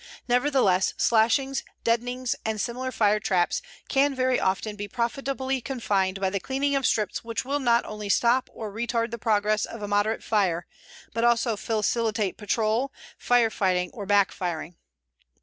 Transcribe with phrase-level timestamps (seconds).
[0.27, 6.39] Nevertheless slashings, deadenings and similar fire traps can very often be profitably confined by the
[6.39, 10.23] cleaning of strips which will not only stop or retard the progress of a moderate
[10.23, 10.65] fire
[11.13, 14.75] but also facilitate patrol, fire fighting or back firing.